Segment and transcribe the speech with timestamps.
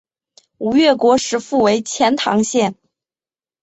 [0.57, 2.73] 吴越国时复为钱唐县。